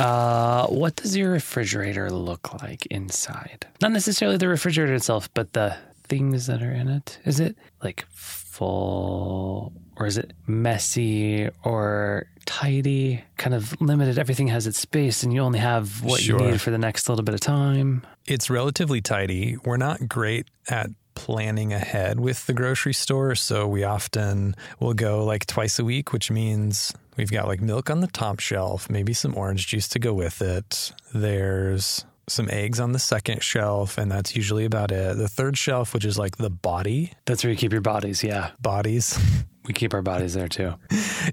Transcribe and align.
Uh, 0.00 0.66
what 0.68 0.96
does 0.96 1.16
your 1.16 1.30
refrigerator 1.30 2.10
look 2.10 2.60
like 2.62 2.86
inside? 2.86 3.66
Not 3.82 3.92
necessarily 3.92 4.36
the 4.36 4.48
refrigerator 4.48 4.94
itself, 4.94 5.28
but 5.34 5.52
the 5.54 5.76
things 6.04 6.46
that 6.46 6.62
are 6.62 6.72
in 6.72 6.88
it. 6.88 7.18
Is 7.24 7.40
it 7.40 7.56
like 7.82 8.06
full 8.08 9.72
or 9.96 10.06
is 10.06 10.16
it 10.16 10.32
messy 10.46 11.48
or 11.64 12.26
tidy? 12.46 13.22
Kind 13.36 13.54
of 13.54 13.78
limited. 13.80 14.18
Everything 14.18 14.48
has 14.48 14.66
its 14.66 14.78
space 14.78 15.22
and 15.22 15.32
you 15.32 15.40
only 15.40 15.58
have 15.58 16.02
what 16.02 16.20
Sure. 16.20 16.40
you 16.40 16.50
need 16.52 16.60
for 16.60 16.70
the 16.70 16.78
next 16.78 17.08
little 17.08 17.24
bit 17.24 17.34
of 17.34 17.40
time. 17.40 18.06
It's 18.26 18.48
relatively 18.50 19.00
tidy. 19.00 19.56
We're 19.64 19.76
not 19.76 20.08
great 20.08 20.46
at 20.68 20.90
planning 21.28 21.74
ahead 21.74 22.18
with 22.18 22.46
the 22.46 22.54
grocery 22.54 22.94
store. 22.94 23.34
So 23.34 23.68
we 23.68 23.84
often 23.84 24.56
will 24.80 24.94
go 24.94 25.26
like 25.26 25.44
twice 25.44 25.78
a 25.78 25.84
week, 25.84 26.10
which 26.10 26.30
means 26.30 26.94
we've 27.18 27.30
got 27.30 27.46
like 27.46 27.60
milk 27.60 27.90
on 27.90 28.00
the 28.00 28.06
top 28.06 28.40
shelf, 28.40 28.88
maybe 28.88 29.12
some 29.12 29.36
orange 29.36 29.66
juice 29.66 29.88
to 29.88 29.98
go 29.98 30.14
with 30.14 30.40
it. 30.40 30.94
There's 31.12 32.06
some 32.28 32.48
eggs 32.50 32.80
on 32.80 32.92
the 32.92 32.98
second 32.98 33.42
shelf, 33.42 33.98
and 33.98 34.10
that's 34.10 34.34
usually 34.34 34.64
about 34.64 34.90
it. 34.90 35.18
The 35.18 35.28
third 35.28 35.58
shelf, 35.58 35.92
which 35.92 36.06
is 36.06 36.18
like 36.18 36.38
the 36.38 36.48
body 36.50 37.12
That's 37.26 37.44
where 37.44 37.50
you 37.50 37.58
keep 37.58 37.72
your 37.72 37.82
bodies. 37.82 38.24
Yeah. 38.24 38.52
bodies, 38.60 39.18
We 39.66 39.74
keep 39.74 39.92
our 39.92 40.00
bodies 40.00 40.32
there 40.32 40.48
too. 40.48 40.76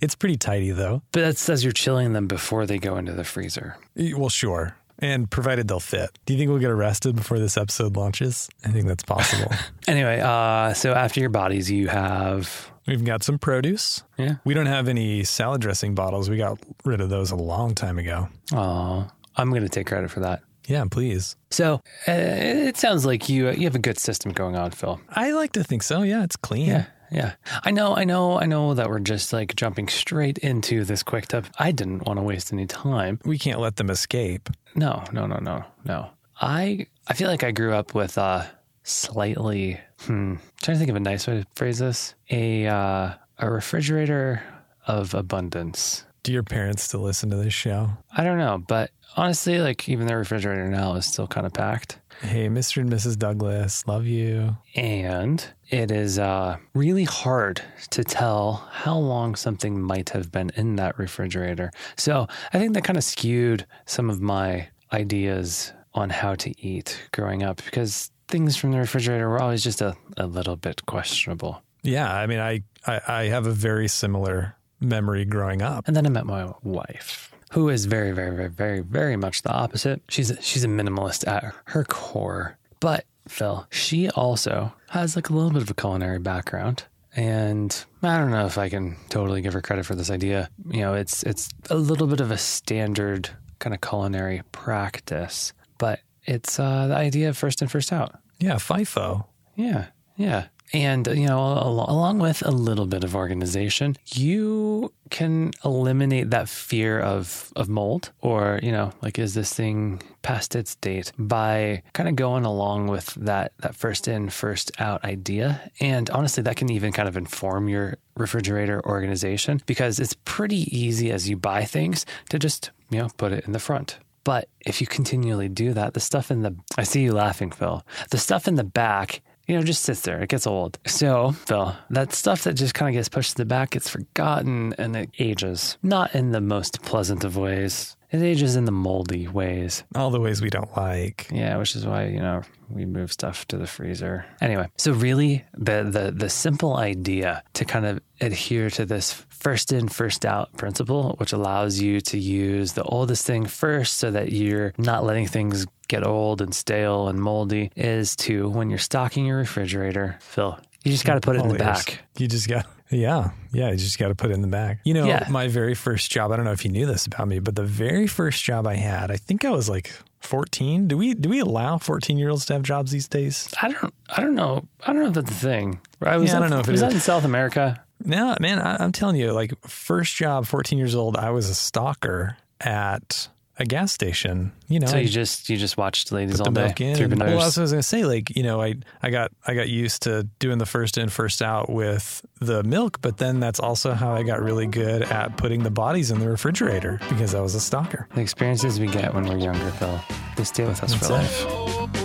it's 0.00 0.16
pretty 0.16 0.36
tidy 0.36 0.72
though. 0.72 1.02
But 1.12 1.20
that's 1.20 1.48
as 1.48 1.62
you're 1.62 1.72
chilling 1.72 2.14
them 2.14 2.26
before 2.26 2.66
they 2.66 2.78
go 2.78 2.96
into 2.96 3.12
the 3.12 3.22
freezer. 3.22 3.76
Well, 3.94 4.28
sure. 4.28 4.76
And 4.98 5.30
provided 5.30 5.68
they'll 5.68 5.80
fit. 5.80 6.16
Do 6.24 6.32
you 6.32 6.38
think 6.38 6.50
we'll 6.50 6.60
get 6.60 6.70
arrested 6.70 7.16
before 7.16 7.38
this 7.38 7.56
episode 7.56 7.96
launches? 7.96 8.48
I 8.64 8.68
think 8.68 8.86
that's 8.86 9.02
possible. 9.04 9.52
Anyway, 9.86 10.18
uh, 10.18 10.72
so 10.72 10.94
after 10.94 11.20
your 11.20 11.28
bodies, 11.28 11.70
you 11.70 11.88
have. 11.88 12.70
We've 12.86 13.04
got 13.04 13.22
some 13.22 13.38
produce. 13.38 14.02
Yeah. 14.16 14.36
We 14.44 14.54
don't 14.54 14.64
have 14.66 14.88
any 14.88 15.24
salad 15.24 15.60
dressing 15.60 15.94
bottles. 15.94 16.30
We 16.30 16.38
got 16.38 16.58
rid 16.86 17.02
of 17.02 17.10
those 17.10 17.30
a 17.30 17.36
long 17.36 17.74
time 17.74 17.98
ago. 17.98 18.28
Oh, 18.54 19.06
I'm 19.36 19.50
going 19.50 19.62
to 19.62 19.68
take 19.68 19.86
credit 19.88 20.10
for 20.10 20.20
that. 20.20 20.42
Yeah, 20.66 20.84
please. 20.90 21.36
So 21.50 21.74
uh, 22.08 22.12
it 22.12 22.78
sounds 22.78 23.04
like 23.04 23.28
you 23.28 23.50
you 23.50 23.64
have 23.64 23.74
a 23.74 23.78
good 23.78 23.98
system 23.98 24.32
going 24.32 24.56
on, 24.56 24.70
Phil. 24.70 24.98
I 25.10 25.32
like 25.32 25.52
to 25.52 25.64
think 25.64 25.82
so. 25.82 26.00
Yeah, 26.02 26.24
it's 26.24 26.36
clean. 26.36 26.66
Yeah, 26.66 26.86
yeah. 27.10 27.32
I 27.62 27.70
know, 27.70 27.94
I 27.94 28.04
know, 28.04 28.38
I 28.38 28.46
know 28.46 28.72
that 28.72 28.88
we're 28.88 29.00
just 29.00 29.32
like 29.34 29.54
jumping 29.54 29.88
straight 29.88 30.38
into 30.38 30.84
this 30.84 31.02
quick 31.02 31.28
tip. 31.28 31.44
I 31.58 31.72
didn't 31.72 32.06
want 32.06 32.18
to 32.18 32.22
waste 32.22 32.52
any 32.52 32.66
time. 32.66 33.20
We 33.24 33.38
can't 33.38 33.60
let 33.60 33.76
them 33.76 33.90
escape. 33.90 34.48
No, 34.74 35.04
no, 35.12 35.26
no, 35.26 35.38
no, 35.38 35.64
no. 35.84 36.10
I 36.40 36.86
I 37.06 37.14
feel 37.14 37.28
like 37.28 37.44
I 37.44 37.52
grew 37.52 37.74
up 37.74 37.94
with 37.94 38.18
a 38.18 38.50
slightly 38.82 39.80
hmm, 40.00 40.36
trying 40.62 40.74
to 40.74 40.78
think 40.78 40.90
of 40.90 40.96
a 40.96 41.00
nice 41.00 41.26
way 41.26 41.40
to 41.40 41.46
phrase 41.54 41.78
this. 41.78 42.14
A 42.30 42.66
uh, 42.66 43.14
a 43.38 43.50
refrigerator 43.50 44.42
of 44.86 45.14
abundance. 45.14 46.04
Do 46.24 46.32
your 46.32 46.42
parents 46.42 46.82
still 46.82 47.02
listen 47.02 47.28
to 47.30 47.36
this 47.36 47.52
show? 47.52 47.90
I 48.10 48.24
don't 48.24 48.38
know, 48.38 48.56
but 48.66 48.90
honestly, 49.14 49.58
like 49.58 49.86
even 49.90 50.06
their 50.06 50.16
refrigerator 50.16 50.70
now 50.70 50.94
is 50.94 51.04
still 51.04 51.26
kind 51.26 51.46
of 51.46 51.52
packed. 51.52 51.98
Hey, 52.22 52.48
Mr. 52.48 52.78
and 52.78 52.90
Mrs. 52.90 53.18
Douglas, 53.18 53.86
love 53.86 54.06
you. 54.06 54.56
And 54.74 55.46
it 55.68 55.90
is 55.90 56.18
uh, 56.18 56.56
really 56.72 57.04
hard 57.04 57.60
to 57.90 58.02
tell 58.04 58.66
how 58.72 58.96
long 58.96 59.34
something 59.34 59.82
might 59.82 60.08
have 60.10 60.32
been 60.32 60.50
in 60.56 60.76
that 60.76 60.98
refrigerator. 60.98 61.70
So 61.98 62.26
I 62.54 62.58
think 62.58 62.72
that 62.72 62.84
kind 62.84 62.96
of 62.96 63.04
skewed 63.04 63.66
some 63.84 64.08
of 64.08 64.22
my 64.22 64.68
ideas 64.94 65.74
on 65.92 66.08
how 66.08 66.36
to 66.36 66.58
eat 66.58 67.06
growing 67.12 67.42
up 67.42 67.62
because 67.66 68.10
things 68.28 68.56
from 68.56 68.72
the 68.72 68.78
refrigerator 68.78 69.28
were 69.28 69.42
always 69.42 69.62
just 69.62 69.82
a, 69.82 69.94
a 70.16 70.26
little 70.26 70.56
bit 70.56 70.86
questionable. 70.86 71.60
Yeah, 71.82 72.10
I 72.10 72.26
mean, 72.26 72.38
I, 72.38 72.62
I, 72.86 73.00
I 73.06 73.22
have 73.24 73.46
a 73.46 73.52
very 73.52 73.88
similar 73.88 74.56
memory 74.84 75.24
growing 75.24 75.62
up. 75.62 75.86
And 75.86 75.96
then 75.96 76.06
I 76.06 76.08
met 76.08 76.26
my 76.26 76.52
wife. 76.62 77.32
Who 77.52 77.68
is 77.68 77.84
very, 77.84 78.12
very, 78.12 78.34
very, 78.34 78.48
very, 78.48 78.80
very 78.80 79.16
much 79.16 79.42
the 79.42 79.52
opposite. 79.52 80.02
She's 80.08 80.30
a, 80.30 80.42
she's 80.42 80.64
a 80.64 80.68
minimalist 80.68 81.26
at 81.28 81.54
her 81.66 81.84
core, 81.84 82.58
but 82.80 83.04
Phil, 83.28 83.66
she 83.70 84.10
also 84.10 84.72
has 84.90 85.16
like 85.16 85.30
a 85.30 85.32
little 85.32 85.50
bit 85.50 85.62
of 85.62 85.70
a 85.70 85.74
culinary 85.74 86.18
background. 86.18 86.84
And 87.16 87.84
I 88.02 88.18
don't 88.18 88.32
know 88.32 88.46
if 88.46 88.58
I 88.58 88.68
can 88.68 88.96
totally 89.08 89.40
give 89.40 89.52
her 89.52 89.62
credit 89.62 89.86
for 89.86 89.94
this 89.94 90.10
idea. 90.10 90.50
You 90.68 90.80
know, 90.80 90.94
it's 90.94 91.22
it's 91.22 91.48
a 91.70 91.76
little 91.76 92.08
bit 92.08 92.20
of 92.20 92.32
a 92.32 92.38
standard 92.38 93.30
kind 93.60 93.72
of 93.72 93.80
culinary 93.80 94.42
practice, 94.50 95.52
but 95.78 96.00
it's 96.24 96.58
uh, 96.58 96.88
the 96.88 96.96
idea 96.96 97.28
of 97.28 97.38
first 97.38 97.62
in, 97.62 97.68
first 97.68 97.92
out. 97.92 98.18
Yeah, 98.40 98.54
FIFO. 98.54 99.26
Yeah, 99.54 99.86
yeah. 100.16 100.46
And, 100.72 101.06
you 101.06 101.26
know, 101.26 101.38
al- 101.38 101.86
along 101.88 102.18
with 102.18 102.44
a 102.44 102.50
little 102.50 102.86
bit 102.86 103.04
of 103.04 103.14
organization, 103.14 103.96
you 104.06 104.92
can 105.10 105.52
eliminate 105.64 106.30
that 106.30 106.48
fear 106.48 106.98
of, 106.98 107.52
of 107.54 107.68
mold 107.68 108.10
or, 108.20 108.58
you 108.60 108.72
know, 108.72 108.92
like, 109.00 109.18
is 109.18 109.34
this 109.34 109.52
thing 109.52 110.02
past 110.22 110.56
its 110.56 110.74
date 110.76 111.12
by 111.16 111.82
kind 111.92 112.08
of 112.08 112.16
going 112.16 112.44
along 112.44 112.88
with 112.88 113.14
that, 113.14 113.52
that 113.58 113.76
first 113.76 114.08
in, 114.08 114.30
first 114.30 114.72
out 114.80 115.04
idea. 115.04 115.70
And 115.78 116.10
honestly, 116.10 116.42
that 116.42 116.56
can 116.56 116.70
even 116.72 116.92
kind 116.92 117.08
of 117.08 117.16
inform 117.16 117.68
your 117.68 117.98
refrigerator 118.16 118.84
organization 118.84 119.60
because 119.66 120.00
it's 120.00 120.16
pretty 120.24 120.76
easy 120.76 121.12
as 121.12 121.28
you 121.28 121.36
buy 121.36 121.64
things 121.64 122.04
to 122.30 122.38
just, 122.38 122.70
you 122.90 122.98
know, 122.98 123.10
put 123.16 123.32
it 123.32 123.44
in 123.44 123.52
the 123.52 123.60
front. 123.60 123.98
But 124.24 124.48
if 124.60 124.80
you 124.80 124.86
continually 124.86 125.50
do 125.50 125.74
that, 125.74 125.92
the 125.94 126.00
stuff 126.00 126.30
in 126.30 126.42
the, 126.42 126.56
I 126.76 126.82
see 126.82 127.02
you 127.02 127.12
laughing, 127.12 127.50
Phil, 127.50 127.84
the 128.10 128.18
stuff 128.18 128.48
in 128.48 128.54
the 128.54 128.64
back, 128.64 129.20
you 129.46 129.56
know, 129.56 129.62
just 129.62 129.82
sits 129.82 130.00
there. 130.02 130.20
It 130.22 130.28
gets 130.28 130.46
old. 130.46 130.78
So, 130.86 131.32
Phil, 131.32 131.76
that 131.90 132.12
stuff 132.12 132.44
that 132.44 132.54
just 132.54 132.74
kind 132.74 132.88
of 132.88 132.98
gets 132.98 133.08
pushed 133.08 133.32
to 133.32 133.36
the 133.36 133.44
back 133.44 133.70
gets 133.70 133.88
forgotten 133.88 134.74
and 134.78 134.96
it 134.96 135.10
ages. 135.18 135.76
Not 135.82 136.14
in 136.14 136.32
the 136.32 136.40
most 136.40 136.82
pleasant 136.82 137.24
of 137.24 137.36
ways. 137.36 137.96
It 138.10 138.22
ages 138.22 138.54
in 138.54 138.64
the 138.64 138.72
moldy 138.72 139.26
ways. 139.26 139.82
All 139.96 140.10
the 140.10 140.20
ways 140.20 140.40
we 140.40 140.48
don't 140.48 140.74
like. 140.76 141.26
Yeah, 141.32 141.56
which 141.56 141.74
is 141.74 141.84
why, 141.84 142.06
you 142.06 142.20
know, 142.20 142.42
we 142.70 142.86
move 142.86 143.12
stuff 143.12 143.44
to 143.48 143.58
the 143.58 143.66
freezer. 143.66 144.24
Anyway, 144.40 144.68
so 144.76 144.92
really 144.92 145.44
the 145.52 145.82
the 145.82 146.12
the 146.12 146.30
simple 146.30 146.76
idea 146.76 147.42
to 147.54 147.64
kind 147.64 147.84
of 147.86 148.00
adhere 148.20 148.70
to 148.70 148.86
this 148.86 149.12
first 149.12 149.72
in 149.72 149.88
first 149.88 150.24
out 150.24 150.56
principle, 150.56 151.16
which 151.18 151.32
allows 151.32 151.80
you 151.80 152.00
to 152.02 152.18
use 152.18 152.74
the 152.74 152.84
oldest 152.84 153.26
thing 153.26 153.46
first 153.46 153.96
so 153.96 154.12
that 154.12 154.30
you're 154.30 154.72
not 154.78 155.04
letting 155.04 155.26
things 155.26 155.66
get 155.88 156.06
old 156.06 156.40
and 156.40 156.54
stale 156.54 157.08
and 157.08 157.18
moldy 157.20 157.70
is 157.76 158.16
to 158.16 158.48
when 158.48 158.70
you're 158.70 158.78
stocking 158.78 159.26
your 159.26 159.38
refrigerator, 159.38 160.16
Phil, 160.20 160.58
you 160.84 160.92
just 160.92 161.04
got 161.04 161.14
to 161.14 161.20
put 161.20 161.36
it 161.36 161.42
in 161.42 161.48
the 161.48 161.54
back. 161.58 162.00
You 162.18 162.28
just 162.28 162.48
got, 162.48 162.66
yeah, 162.90 163.30
yeah, 163.52 163.70
you 163.70 163.76
just 163.76 163.98
got 163.98 164.08
to 164.08 164.14
put 164.14 164.30
it 164.30 164.34
in 164.34 164.42
the 164.42 164.48
bag. 164.48 164.78
You 164.84 164.94
know, 164.94 165.06
Yeah. 165.06 165.26
my 165.30 165.48
very 165.48 165.74
first 165.74 166.10
job, 166.10 166.30
I 166.30 166.36
don't 166.36 166.44
know 166.44 166.52
if 166.52 166.64
you 166.64 166.70
knew 166.70 166.86
this 166.86 167.06
about 167.06 167.26
me, 167.28 167.38
but 167.38 167.54
the 167.56 167.64
very 167.64 168.06
first 168.06 168.44
job 168.44 168.66
I 168.66 168.74
had, 168.74 169.10
I 169.10 169.16
think 169.16 169.44
I 169.44 169.50
was 169.50 169.68
like 169.68 169.92
14. 170.20 170.88
Do 170.88 170.96
we, 170.96 171.14
do 171.14 171.28
we 171.28 171.38
allow 171.40 171.78
14 171.78 172.18
year 172.18 172.30
olds 172.30 172.44
to 172.46 172.52
have 172.54 172.62
jobs 172.62 172.90
these 172.92 173.08
days? 173.08 173.48
I 173.62 173.68
don't 173.70 173.94
I 174.10 174.20
don't 174.20 174.34
know. 174.34 174.66
I 174.86 174.92
don't 174.92 175.02
know 175.02 175.08
if 175.08 175.14
that's 175.14 175.30
a 175.30 175.34
thing. 175.34 175.80
Right? 176.00 176.16
Was 176.18 176.30
Yeah, 176.30 176.36
I 176.36 176.40
don't 176.40 176.50
know 176.50 176.60
if 176.60 176.68
it 176.68 176.72
was 176.72 176.80
that 176.82 176.92
in 176.92 177.00
South 177.00 177.24
America? 177.24 177.82
No, 178.04 178.34
man, 178.40 178.58
I, 178.58 178.82
I'm 178.84 178.92
telling 178.92 179.16
you, 179.16 179.32
like 179.32 179.52
first 179.66 180.14
job, 180.16 180.46
14 180.46 180.78
years 180.78 180.94
old, 180.94 181.16
I 181.16 181.30
was 181.30 181.48
a 181.48 181.54
stalker 181.54 182.36
at 182.60 183.28
a 183.58 183.64
gas 183.64 183.92
station. 183.92 184.52
You 184.68 184.80
know, 184.80 184.86
So 184.86 184.96
you 184.96 185.08
just 185.08 185.48
you 185.48 185.56
just 185.56 185.76
watched 185.76 186.10
ladies 186.10 186.40
all 186.40 186.50
day 186.50 186.72
in. 186.78 186.96
through 186.96 187.08
well, 187.08 187.38
that's 187.38 187.56
what 187.56 187.58
I 187.58 187.62
was 187.62 187.72
gonna 187.72 187.82
say. 187.82 188.04
Like, 188.04 188.34
you 188.36 188.42
know, 188.42 188.60
I 188.60 188.74
I 189.02 189.10
got 189.10 189.30
I 189.46 189.54
got 189.54 189.68
used 189.68 190.02
to 190.02 190.24
doing 190.38 190.58
the 190.58 190.66
first 190.66 190.98
in, 190.98 191.08
first 191.08 191.42
out 191.42 191.70
with 191.70 192.24
the 192.40 192.62
milk, 192.62 193.00
but 193.00 193.18
then 193.18 193.40
that's 193.40 193.60
also 193.60 193.92
how 193.92 194.12
I 194.14 194.22
got 194.22 194.42
really 194.42 194.66
good 194.66 195.02
at 195.02 195.36
putting 195.36 195.62
the 195.62 195.70
bodies 195.70 196.10
in 196.10 196.18
the 196.18 196.28
refrigerator 196.28 196.98
because 197.08 197.34
I 197.34 197.40
was 197.40 197.54
a 197.54 197.60
stalker. 197.60 198.08
The 198.14 198.20
experiences 198.20 198.80
we 198.80 198.86
get 198.86 199.14
when 199.14 199.26
we're 199.26 199.38
younger, 199.38 199.70
Phil, 199.72 200.00
they 200.36 200.44
stay 200.44 200.66
with 200.66 200.82
us 200.82 200.94
for 200.94 201.06
That's 201.06 201.44
life. 201.44 202.03